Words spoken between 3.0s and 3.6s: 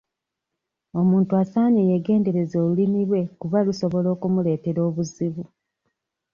lwe kuba